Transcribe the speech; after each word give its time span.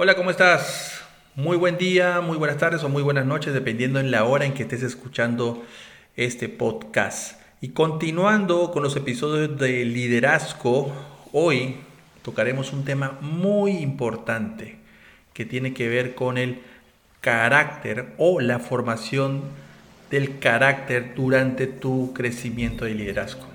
Hola, 0.00 0.14
¿cómo 0.14 0.30
estás? 0.30 1.02
Muy 1.34 1.56
buen 1.56 1.76
día, 1.76 2.20
muy 2.20 2.36
buenas 2.36 2.58
tardes 2.58 2.84
o 2.84 2.88
muy 2.88 3.02
buenas 3.02 3.26
noches, 3.26 3.52
dependiendo 3.52 3.98
en 3.98 4.12
la 4.12 4.22
hora 4.22 4.44
en 4.44 4.54
que 4.54 4.62
estés 4.62 4.84
escuchando 4.84 5.64
este 6.14 6.48
podcast. 6.48 7.42
Y 7.60 7.70
continuando 7.70 8.70
con 8.70 8.84
los 8.84 8.94
episodios 8.94 9.58
de 9.58 9.84
liderazgo, 9.84 10.92
hoy 11.32 11.78
tocaremos 12.22 12.72
un 12.72 12.84
tema 12.84 13.18
muy 13.20 13.72
importante 13.78 14.76
que 15.32 15.44
tiene 15.44 15.74
que 15.74 15.88
ver 15.88 16.14
con 16.14 16.38
el 16.38 16.60
carácter 17.20 18.14
o 18.18 18.38
la 18.38 18.60
formación 18.60 19.42
del 20.12 20.38
carácter 20.38 21.16
durante 21.16 21.66
tu 21.66 22.14
crecimiento 22.14 22.84
de 22.84 22.94
liderazgo. 22.94 23.48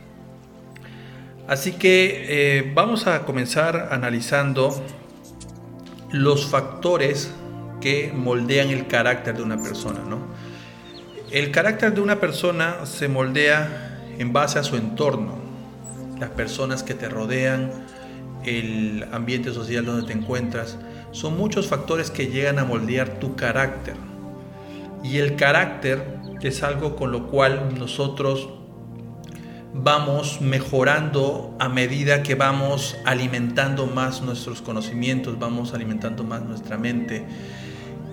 Así 1.48 1.72
que 1.72 2.26
eh, 2.28 2.72
vamos 2.76 3.08
a 3.08 3.24
comenzar 3.26 3.88
analizando 3.92 4.84
los 6.14 6.46
factores 6.46 7.34
que 7.82 8.14
moldean 8.16 8.70
el 8.70 8.88
carácter 8.88 9.36
de 9.36 9.44
una 9.44 9.58
persona. 9.58 10.00
¿no? 10.08 10.20
El 11.32 11.52
carácter 11.52 11.94
de 11.94 12.02
una 12.02 12.20
persona 12.20 12.86
se 12.86 13.08
moldea 13.08 14.00
en 14.20 14.32
base 14.32 14.60
a 14.60 14.64
su 14.64 14.76
entorno, 14.78 15.40
las 16.20 16.30
personas 16.30 16.84
que 16.84 16.94
te 16.94 17.10
rodean, 17.10 17.72
el 18.46 19.08
ambiente 19.12 19.52
social 19.52 19.86
donde 19.86 20.06
te 20.06 20.14
encuentras. 20.14 20.78
Son 21.12 21.36
muchos 21.36 21.68
factores 21.68 22.12
que 22.12 22.28
llegan 22.28 22.60
a 22.60 22.64
moldear 22.64 23.20
tu 23.20 23.36
carácter. 23.36 23.96
Y 25.04 25.18
el 25.18 25.36
carácter 25.36 26.20
es 26.42 26.62
algo 26.62 26.96
con 26.96 27.12
lo 27.12 27.28
cual 27.28 27.74
nosotros 27.78 28.50
vamos 29.74 30.40
mejorando 30.40 31.56
a 31.60 31.68
medida 31.68 32.22
que 32.22 32.36
vamos 32.36 32.96
alimentando 33.06 33.88
más 33.88 34.22
nuestros 34.22 34.62
conocimientos, 34.62 35.40
vamos 35.40 35.74
alimentando 35.74 36.24
más 36.24 36.44
nuestra 36.44 36.78
mente. 36.78 37.24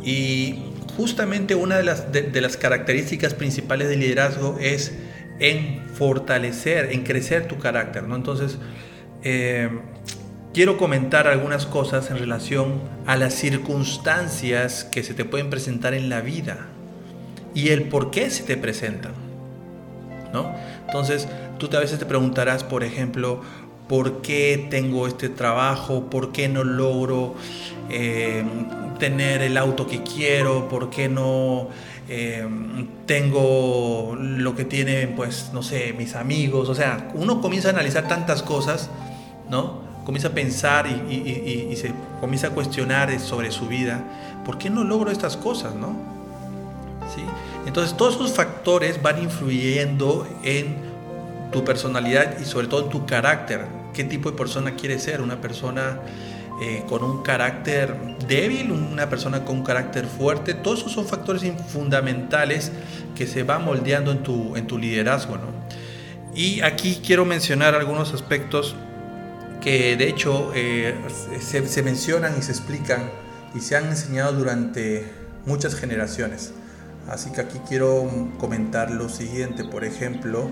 Y 0.02 0.60
justamente 0.96 1.54
una 1.54 1.76
de 1.76 1.84
las, 1.84 2.10
de, 2.12 2.40
las 2.40 2.56
características 2.56 3.34
principales 3.34 3.88
del 3.88 4.00
liderazgo 4.00 4.56
es 4.60 4.94
en 5.38 5.82
fortalecer, 5.94 6.92
en 6.92 7.04
crecer 7.04 7.46
tu 7.46 7.58
carácter. 7.58 8.04
¿no? 8.04 8.16
Entonces, 8.16 8.58
eh, 9.22 9.68
quiero 10.54 10.78
comentar 10.78 11.28
algunas 11.28 11.66
cosas 11.66 12.10
en 12.10 12.18
relación 12.18 12.80
a 13.06 13.16
las 13.16 13.34
circunstancias 13.34 14.84
que 14.84 15.02
se 15.02 15.12
te 15.12 15.26
pueden 15.26 15.50
presentar 15.50 15.92
en 15.92 16.08
la 16.08 16.22
vida 16.22 16.68
y 17.54 17.68
el 17.68 17.84
por 17.84 18.10
qué 18.10 18.30
se 18.30 18.44
te 18.44 18.56
presentan. 18.56 19.29
¿No? 20.32 20.52
Entonces, 20.86 21.28
Tú 21.60 21.68
a 21.76 21.80
veces 21.80 21.98
te 21.98 22.06
preguntarás, 22.06 22.64
por 22.64 22.82
ejemplo, 22.84 23.42
¿por 23.86 24.22
qué 24.22 24.66
tengo 24.70 25.06
este 25.06 25.28
trabajo? 25.28 26.08
¿Por 26.08 26.32
qué 26.32 26.48
no 26.48 26.64
logro 26.64 27.34
eh, 27.90 28.42
tener 28.98 29.42
el 29.42 29.58
auto 29.58 29.86
que 29.86 30.02
quiero? 30.02 30.70
¿Por 30.70 30.88
qué 30.88 31.10
no 31.10 31.68
eh, 32.08 32.48
tengo 33.04 34.16
lo 34.18 34.56
que 34.56 34.64
tienen, 34.64 35.14
pues, 35.14 35.50
no 35.52 35.62
sé, 35.62 35.92
mis 35.92 36.14
amigos? 36.14 36.70
O 36.70 36.74
sea, 36.74 37.10
uno 37.12 37.42
comienza 37.42 37.68
a 37.68 37.72
analizar 37.72 38.08
tantas 38.08 38.42
cosas, 38.42 38.88
¿no? 39.50 39.82
Comienza 40.06 40.28
a 40.28 40.32
pensar 40.32 40.86
y, 40.86 41.76
se 41.76 41.92
comienza 42.20 42.46
a 42.46 42.50
cuestionar 42.50 43.20
sobre 43.20 43.50
su 43.50 43.68
vida. 43.68 44.02
¿Por 44.46 44.56
qué 44.56 44.70
no 44.70 44.82
logro 44.82 45.10
estas 45.10 45.36
cosas, 45.36 45.74
no? 45.74 45.94
¿Sí? 47.14 47.20
Entonces, 47.66 47.96
todos 47.96 48.14
esos 48.14 48.32
factores 48.32 49.00
van 49.02 49.22
influyendo 49.22 50.26
en 50.42 50.76
tu 51.52 51.64
personalidad 51.64 52.38
y 52.40 52.44
sobre 52.44 52.66
todo 52.66 52.86
tu 52.86 53.06
carácter. 53.06 53.66
¿Qué 53.92 54.04
tipo 54.04 54.30
de 54.30 54.36
persona 54.36 54.76
quieres 54.76 55.02
ser? 55.02 55.20
¿Una 55.20 55.40
persona 55.40 56.00
eh, 56.62 56.84
con 56.88 57.02
un 57.02 57.22
carácter 57.22 57.94
débil? 58.26 58.70
¿Una 58.70 59.08
persona 59.08 59.44
con 59.44 59.58
un 59.58 59.64
carácter 59.64 60.06
fuerte? 60.06 60.54
Todos 60.54 60.80
esos 60.80 60.92
son 60.92 61.06
factores 61.06 61.42
fundamentales 61.68 62.72
que 63.14 63.26
se 63.26 63.42
van 63.42 63.64
moldeando 63.64 64.12
en 64.12 64.22
tu, 64.22 64.56
en 64.56 64.66
liderazgo. 64.80 65.38
Y 66.34 66.60
aquí 66.60 67.00
quiero 67.04 67.24
mencionar 67.24 67.74
algunos 67.74 68.14
aspectos 68.14 68.76
que 69.60 69.96
de 69.96 70.08
hecho 70.08 70.52
eh, 70.54 70.94
se 71.40 71.82
mencionan 71.82 72.38
y 72.38 72.42
se 72.42 72.52
explican 72.52 73.10
y 73.54 73.60
se 73.60 73.76
han 73.76 73.86
enseñado 73.86 74.32
durante 74.32 75.04
muchas 75.44 75.74
generaciones. 75.74 76.54
Así 77.08 77.30
que 77.30 77.40
aquí 77.40 77.60
quiero 77.68 78.08
comentar 78.38 78.90
lo 78.90 79.08
siguiente, 79.08 79.64
por 79.64 79.84
ejemplo, 79.84 80.48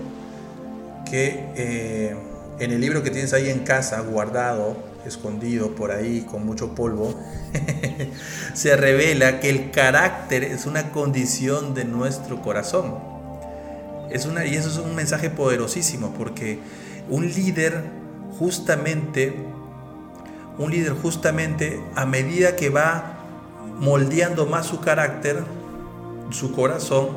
que 1.09 1.45
eh, 1.55 2.15
en 2.59 2.71
el 2.71 2.81
libro 2.81 3.03
que 3.03 3.11
tienes 3.11 3.33
ahí 3.33 3.49
en 3.49 3.59
casa, 3.59 4.01
guardado, 4.01 4.75
escondido 5.05 5.75
por 5.75 5.91
ahí 5.91 6.21
con 6.21 6.45
mucho 6.45 6.75
polvo, 6.75 7.15
se 8.53 8.75
revela 8.75 9.39
que 9.39 9.49
el 9.49 9.71
carácter 9.71 10.43
es 10.43 10.65
una 10.65 10.91
condición 10.91 11.73
de 11.73 11.85
nuestro 11.85 12.41
corazón. 12.41 12.95
Es 14.09 14.25
una, 14.25 14.45
y 14.45 14.55
eso 14.55 14.69
es 14.69 14.77
un 14.77 14.95
mensaje 14.95 15.29
poderosísimo 15.29 16.13
porque 16.17 16.59
un 17.09 17.27
líder 17.27 17.83
justamente, 18.37 19.35
un 20.57 20.71
líder 20.71 20.93
justamente 20.93 21.81
a 21.95 22.05
medida 22.05 22.55
que 22.55 22.69
va 22.69 23.19
moldeando 23.79 24.45
más 24.45 24.65
su 24.65 24.81
carácter, 24.81 25.43
su 26.29 26.51
corazón, 26.51 27.09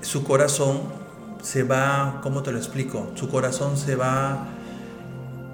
su 0.00 0.24
corazón 0.24 0.80
se 1.42 1.62
va, 1.62 2.20
¿cómo 2.22 2.42
te 2.42 2.52
lo 2.52 2.58
explico? 2.58 3.10
Su 3.14 3.28
corazón 3.28 3.76
se 3.76 3.96
va 3.96 4.48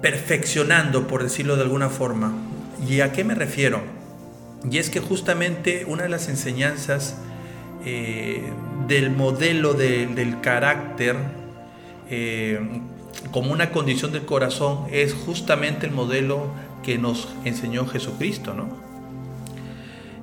perfeccionando, 0.01 1.07
por 1.07 1.23
decirlo 1.23 1.55
de 1.55 1.63
alguna 1.63 1.89
forma. 1.89 2.33
¿Y 2.87 3.01
a 3.01 3.11
qué 3.11 3.23
me 3.23 3.35
refiero? 3.35 3.81
Y 4.69 4.77
es 4.77 4.89
que 4.89 4.99
justamente 4.99 5.85
una 5.87 6.03
de 6.03 6.09
las 6.09 6.29
enseñanzas 6.29 7.17
eh, 7.85 8.43
del 8.87 9.11
modelo 9.11 9.73
del 9.73 10.41
carácter 10.41 11.15
eh, 12.09 12.59
como 13.31 13.51
una 13.51 13.71
condición 13.71 14.11
del 14.11 14.25
corazón 14.25 14.85
es 14.91 15.13
justamente 15.13 15.85
el 15.85 15.91
modelo 15.91 16.51
que 16.83 16.97
nos 16.97 17.27
enseñó 17.43 17.85
Jesucristo, 17.85 18.53
¿no? 18.53 18.69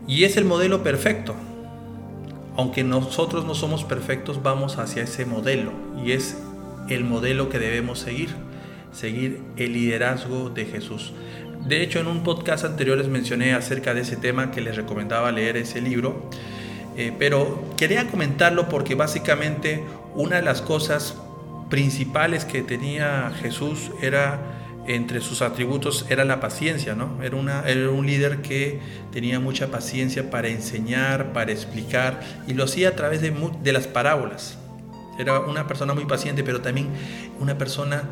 Y 0.07 0.25
es 0.25 0.37
el 0.37 0.45
modelo 0.45 0.83
perfecto 0.83 1.35
aunque 2.57 2.85
nosotros 2.85 3.45
no 3.45 3.55
somos 3.55 3.85
perfectos, 3.85 4.43
vamos 4.43 4.79
hacia 4.79 5.03
ese 5.03 5.27
modelo 5.27 5.73
y 6.05 6.13
es 6.13 6.39
el 6.89 7.05
modelo 7.05 7.49
que 7.49 7.59
debemos 7.59 7.99
seguir, 7.99 8.31
seguir 8.93 9.41
el 9.57 9.73
liderazgo 9.73 10.51
de 10.51 10.67
Jesús. 10.67 11.13
De 11.67 11.83
hecho, 11.83 11.99
en 11.99 12.07
un 12.07 12.23
podcast 12.23 12.65
anterior 12.65 12.99
les 12.99 13.09
mencioné 13.09 13.55
acerca 13.55 13.95
de 13.95 14.03
ese 14.03 14.17
tema 14.17 14.51
que 14.51 14.61
les 14.61 14.77
recomendaba 14.77 15.33
leer 15.33 15.57
ese 15.57 15.81
libro, 15.81 16.29
eh, 16.97 17.13
pero 17.19 17.65
quería 17.77 18.07
comentarlo 18.09 18.69
porque 18.69 18.95
básicamente 18.95 19.83
una 20.15 20.37
de 20.37 20.43
las 20.43 20.63
cosas 20.63 21.17
principales 21.71 22.45
que 22.45 22.63
tenía 22.63 23.33
Jesús 23.41 23.91
era 24.01 24.64
entre 24.87 25.21
sus 25.21 25.43
atributos 25.43 26.07
era 26.11 26.25
la 26.25 26.41
paciencia, 26.41 26.95
¿no? 26.95 27.23
Era, 27.23 27.37
una, 27.37 27.63
era 27.67 27.91
un 27.91 28.07
líder 28.07 28.43
que 28.43 28.81
tenía 29.13 29.41
mucha 29.41 29.69
paciencia 29.69 30.31
para 30.31 30.49
enseñar, 30.49 31.33
para 31.33 31.53
explicar, 31.53 32.21
y 32.47 32.55
lo 32.55 32.65
hacía 32.65 32.91
a 32.91 32.93
través 32.93 33.21
de, 33.21 33.33
de 33.63 33.73
las 33.73 33.87
parábolas. 33.87 34.59
Era 35.19 35.41
una 35.41 35.67
persona 35.67 35.95
muy 35.95 36.05
paciente, 36.05 36.43
pero 36.43 36.61
también 36.61 36.89
una 37.41 37.57
persona 37.57 38.03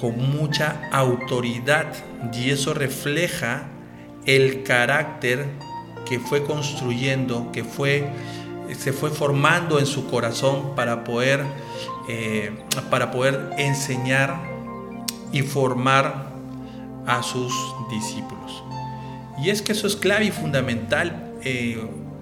con 0.00 0.18
mucha 0.18 0.88
autoridad, 0.92 1.86
y 2.32 2.50
eso 2.50 2.74
refleja 2.74 3.68
el 4.26 4.62
carácter 4.62 5.46
que 6.08 6.18
fue 6.18 6.44
construyendo, 6.44 7.50
que 7.52 7.64
fue, 7.64 8.08
se 8.78 8.92
fue 8.92 9.10
formando 9.10 9.78
en 9.78 9.86
su 9.86 10.06
corazón 10.08 10.74
para 10.74 11.04
poder, 11.04 11.42
eh, 12.08 12.52
para 12.90 13.10
poder 13.10 13.50
enseñar 13.58 14.55
y 15.32 15.42
formar 15.42 16.30
a 17.06 17.22
sus 17.22 17.52
discípulos. 17.90 18.62
Y 19.42 19.50
es 19.50 19.62
que 19.62 19.72
eso 19.72 19.86
es 19.86 19.96
clave 19.96 20.26
y 20.26 20.30
fundamental 20.30 21.32
eh, 21.42 21.78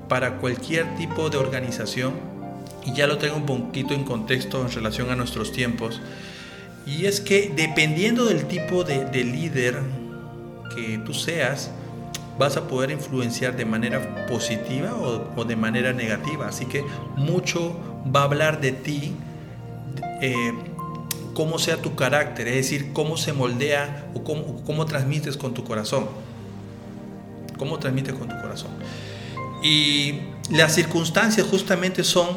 para 0.08 0.38
cualquier 0.38 0.94
tipo 0.96 1.30
de 1.30 1.38
organización. 1.38 2.14
Y 2.84 2.92
ya 2.92 3.06
lo 3.06 3.18
tengo 3.18 3.36
un 3.36 3.46
poquito 3.46 3.94
en 3.94 4.04
contexto 4.04 4.60
en 4.60 4.70
relación 4.70 5.10
a 5.10 5.16
nuestros 5.16 5.52
tiempos. 5.52 6.00
Y 6.86 7.06
es 7.06 7.20
que 7.20 7.52
dependiendo 7.56 8.26
del 8.26 8.46
tipo 8.46 8.84
de, 8.84 9.24
líder 9.24 9.80
que 10.74 10.98
tú 10.98 11.14
seas, 11.14 11.70
vas 12.38 12.56
a 12.56 12.68
poder 12.68 12.90
influenciar 12.90 13.56
de 13.56 13.64
manera 13.64 14.26
positiva 14.26 14.94
o, 14.94 15.44
de 15.44 15.56
manera 15.56 15.92
negativa. 15.92 16.48
Así 16.48 16.66
que 16.66 16.84
mucho 17.16 17.78
va 18.14 18.20
a 18.20 18.24
hablar 18.24 18.60
de 18.60 18.72
ti. 18.72 19.14
Eh, 20.20 20.52
cómo 21.34 21.58
sea 21.58 21.76
tu 21.76 21.94
carácter, 21.94 22.48
es 22.48 22.54
decir, 22.54 22.92
cómo 22.92 23.16
se 23.16 23.32
moldea 23.32 24.06
o 24.14 24.24
cómo, 24.24 24.86
transmites 24.86 25.36
con 25.36 25.52
tu 25.52 25.64
corazón. 25.64 26.06
Cómo 27.58 27.78
transmites 27.78 28.14
con 28.14 28.28
tu 28.28 28.40
corazón. 28.40 28.70
Y 29.62 30.20
las 30.50 30.74
circunstancias 30.74 31.46
justamente 31.46 32.04
son 32.04 32.28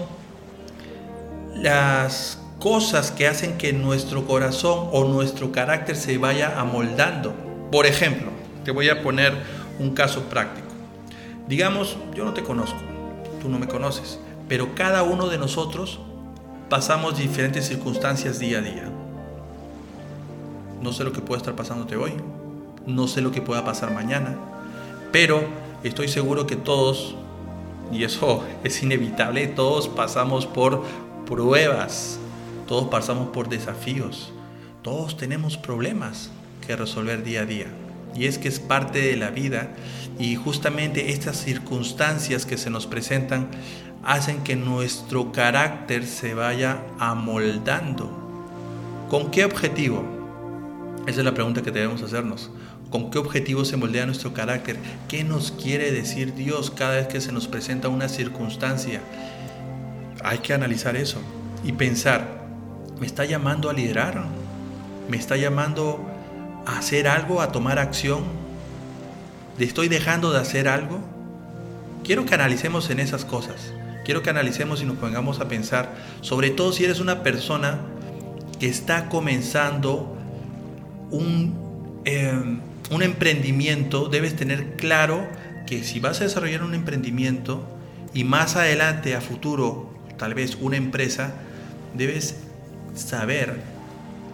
las 1.55 2.39
cosas 2.59 3.11
que 3.11 3.27
hacen 3.27 3.57
que 3.57 3.73
nuestro 3.73 4.25
corazón 4.25 4.89
o 4.91 5.05
nuestro 5.05 5.51
carácter 5.51 5.95
se 5.95 6.17
vaya 6.17 6.59
amoldando. 6.59 7.33
Por 7.71 7.85
ejemplo, 7.85 8.31
te 8.63 8.71
voy 8.71 8.89
a 8.89 9.01
poner 9.01 9.33
un 9.79 9.93
caso 9.93 10.23
práctico. 10.23 10.67
Digamos, 11.47 11.97
yo 12.15 12.25
no 12.25 12.33
te 12.33 12.43
conozco, 12.43 12.79
tú 13.41 13.49
no 13.49 13.59
me 13.59 13.67
conoces, 13.67 14.19
pero 14.49 14.75
cada 14.75 15.03
uno 15.03 15.29
de 15.29 15.37
nosotros 15.37 15.99
pasamos 16.69 17.17
diferentes 17.17 17.67
circunstancias 17.67 18.39
día 18.39 18.59
a 18.59 18.61
día. 18.61 18.91
No 20.81 20.91
sé 20.91 21.03
lo 21.03 21.11
que 21.11 21.21
pueda 21.21 21.37
estar 21.37 21.55
pasándote 21.55 21.95
hoy, 21.95 22.13
no 22.85 23.07
sé 23.07 23.21
lo 23.21 23.31
que 23.31 23.41
pueda 23.41 23.63
pasar 23.63 23.91
mañana, 23.91 24.35
pero 25.11 25.43
estoy 25.83 26.07
seguro 26.07 26.45
que 26.45 26.55
todos, 26.55 27.15
y 27.91 28.03
eso 28.03 28.43
es 28.63 28.83
inevitable, 28.83 29.47
todos 29.47 29.87
pasamos 29.87 30.45
por 30.45 30.83
pruebas, 31.25 32.19
todos 32.67 32.89
pasamos 32.89 33.29
por 33.29 33.49
desafíos, 33.49 34.31
todos 34.81 35.17
tenemos 35.17 35.57
problemas 35.57 36.31
que 36.65 36.75
resolver 36.75 37.23
día 37.23 37.41
a 37.41 37.45
día. 37.45 37.67
Y 38.15 38.25
es 38.25 38.37
que 38.37 38.47
es 38.47 38.59
parte 38.59 38.99
de 38.99 39.15
la 39.15 39.29
vida 39.29 39.71
y 40.19 40.35
justamente 40.35 41.11
estas 41.11 41.37
circunstancias 41.37 42.45
que 42.45 42.57
se 42.57 42.69
nos 42.69 42.87
presentan 42.87 43.49
hacen 44.03 44.43
que 44.43 44.55
nuestro 44.55 45.31
carácter 45.31 46.05
se 46.05 46.33
vaya 46.33 46.81
amoldando. 46.97 48.09
¿Con 49.09 49.31
qué 49.31 49.45
objetivo? 49.45 50.03
Esa 51.05 51.19
es 51.19 51.25
la 51.25 51.33
pregunta 51.33 51.61
que 51.61 51.71
debemos 51.71 52.01
hacernos. 52.01 52.49
¿Con 52.89 53.11
qué 53.11 53.17
objetivo 53.17 53.65
se 53.65 53.77
moldea 53.77 54.05
nuestro 54.05 54.33
carácter? 54.33 54.77
¿Qué 55.09 55.23
nos 55.23 55.51
quiere 55.51 55.91
decir 55.91 56.33
Dios 56.33 56.71
cada 56.71 56.95
vez 56.95 57.07
que 57.07 57.21
se 57.21 57.33
nos 57.33 57.47
presenta 57.47 57.89
una 57.89 58.07
circunstancia? 58.07 59.01
Hay 60.23 60.39
que 60.39 60.53
analizar 60.53 60.95
eso 60.95 61.21
y 61.63 61.73
pensar, 61.73 62.45
¿me 62.99 63.05
está 63.05 63.25
llamando 63.25 63.69
a 63.69 63.73
liderar? 63.73 64.25
¿Me 65.09 65.17
está 65.17 65.35
llamando 65.35 66.06
hacer 66.67 67.07
algo, 67.07 67.41
a 67.41 67.51
tomar 67.51 67.79
acción? 67.79 68.23
¿Le 69.57 69.65
estoy 69.65 69.87
dejando 69.87 70.31
de 70.31 70.39
hacer 70.39 70.67
algo? 70.67 70.99
Quiero 72.03 72.25
que 72.25 72.35
analicemos 72.35 72.89
en 72.89 72.99
esas 72.99 73.25
cosas. 73.25 73.73
Quiero 74.05 74.23
que 74.23 74.29
analicemos 74.29 74.81
y 74.81 74.85
nos 74.85 74.97
pongamos 74.97 75.39
a 75.39 75.47
pensar, 75.47 75.95
sobre 76.21 76.49
todo 76.49 76.71
si 76.71 76.85
eres 76.85 76.99
una 76.99 77.23
persona 77.23 77.79
que 78.59 78.69
está 78.69 79.09
comenzando 79.09 80.17
un, 81.11 82.01
em, 82.05 82.59
un 82.89 83.03
emprendimiento, 83.03 84.07
debes 84.07 84.35
tener 84.35 84.75
claro 84.77 85.27
que 85.65 85.83
si 85.83 85.99
vas 85.99 86.21
a 86.21 86.23
desarrollar 86.23 86.63
un 86.63 86.73
emprendimiento 86.73 87.67
y 88.13 88.23
más 88.23 88.55
adelante 88.55 89.15
a 89.15 89.21
futuro 89.21 89.93
tal 90.17 90.33
vez 90.33 90.57
una 90.59 90.77
empresa, 90.77 91.33
debes 91.93 92.35
saber 92.95 93.61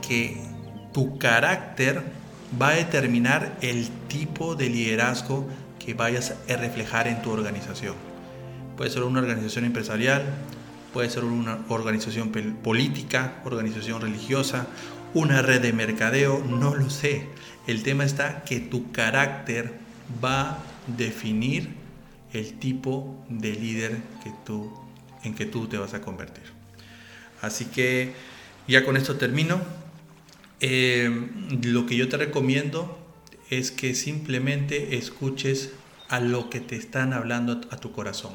que 0.07 0.41
tu 0.93 1.17
carácter 1.17 2.03
va 2.61 2.69
a 2.69 2.75
determinar 2.75 3.57
el 3.61 3.89
tipo 4.07 4.55
de 4.55 4.69
liderazgo 4.69 5.47
que 5.83 5.93
vayas 5.93 6.35
a 6.49 6.55
reflejar 6.55 7.07
en 7.07 7.21
tu 7.21 7.31
organización. 7.31 7.95
Puede 8.77 8.89
ser 8.89 9.03
una 9.03 9.19
organización 9.19 9.65
empresarial, 9.65 10.23
puede 10.93 11.09
ser 11.09 11.23
una 11.23 11.59
organización 11.69 12.31
política, 12.31 13.41
organización 13.45 14.01
religiosa, 14.01 14.67
una 15.13 15.41
red 15.41 15.61
de 15.61 15.73
mercadeo, 15.73 16.43
no 16.47 16.75
lo 16.75 16.89
sé. 16.89 17.27
El 17.67 17.83
tema 17.83 18.03
está 18.03 18.43
que 18.43 18.59
tu 18.59 18.91
carácter 18.91 19.73
va 20.23 20.51
a 20.51 20.57
definir 20.87 21.69
el 22.33 22.53
tipo 22.53 23.23
de 23.29 23.51
líder 23.53 23.97
que 24.23 24.31
tú, 24.45 24.73
en 25.23 25.35
que 25.35 25.45
tú 25.45 25.67
te 25.67 25.77
vas 25.77 25.93
a 25.93 26.01
convertir. 26.01 26.43
Así 27.41 27.65
que 27.65 28.13
ya 28.67 28.85
con 28.85 28.97
esto 28.97 29.15
termino. 29.17 29.61
Eh, 30.65 31.11
lo 31.61 31.85
que 31.85 31.97
yo 31.97 32.07
te 32.07 32.15
recomiendo 32.15 32.97
es 33.49 33.69
que 33.69 33.95
simplemente 33.95 34.95
escuches 34.95 35.71
a 36.07 36.21
lo 36.21 36.49
que 36.49 36.61
te 36.61 36.77
están 36.77 37.11
hablando 37.11 37.59
a 37.69 37.75
tu 37.75 37.91
corazón. 37.91 38.31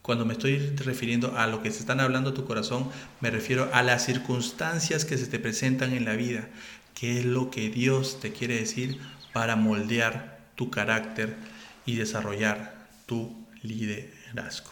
Cuando 0.00 0.24
me 0.24 0.32
estoy 0.32 0.56
refiriendo 0.58 1.36
a 1.36 1.46
lo 1.46 1.62
que 1.62 1.70
se 1.70 1.80
están 1.80 2.00
hablando 2.00 2.30
a 2.30 2.34
tu 2.34 2.46
corazón, 2.46 2.88
me 3.20 3.30
refiero 3.30 3.68
a 3.74 3.82
las 3.82 4.06
circunstancias 4.06 5.04
que 5.04 5.18
se 5.18 5.26
te 5.26 5.38
presentan 5.38 5.92
en 5.92 6.06
la 6.06 6.16
vida, 6.16 6.48
qué 6.94 7.18
es 7.18 7.26
lo 7.26 7.50
que 7.50 7.68
Dios 7.68 8.20
te 8.20 8.32
quiere 8.32 8.56
decir 8.56 8.98
para 9.34 9.54
moldear 9.54 10.48
tu 10.54 10.70
carácter 10.70 11.36
y 11.84 11.96
desarrollar 11.96 12.88
tu 13.04 13.36
liderazgo. 13.60 14.70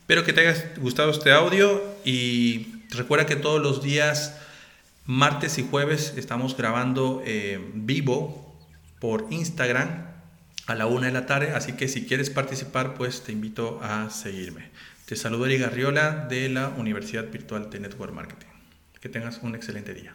Espero 0.00 0.24
que 0.24 0.32
te 0.32 0.40
haya 0.40 0.74
gustado 0.78 1.12
este 1.12 1.30
audio 1.30 1.80
y 2.04 2.82
recuerda 2.90 3.24
que 3.24 3.36
todos 3.36 3.62
los 3.62 3.84
días 3.84 4.34
Martes 5.08 5.56
y 5.56 5.66
jueves 5.66 6.12
estamos 6.18 6.54
grabando 6.54 7.22
eh, 7.24 7.70
vivo 7.72 8.54
por 9.00 9.26
Instagram 9.30 10.04
a 10.66 10.74
la 10.74 10.86
una 10.86 11.06
de 11.06 11.12
la 11.14 11.24
tarde, 11.24 11.52
así 11.52 11.72
que 11.72 11.88
si 11.88 12.04
quieres 12.04 12.28
participar, 12.28 12.92
pues 12.92 13.22
te 13.22 13.32
invito 13.32 13.80
a 13.82 14.10
seguirme. 14.10 14.68
Te 15.06 15.16
saludo 15.16 15.46
Eri 15.46 15.56
Garriola 15.56 16.26
de 16.28 16.50
la 16.50 16.68
Universidad 16.68 17.24
Virtual 17.30 17.70
de 17.70 17.80
Network 17.80 18.12
Marketing. 18.12 18.48
Que 19.00 19.08
tengas 19.08 19.38
un 19.42 19.54
excelente 19.54 19.94
día. 19.94 20.14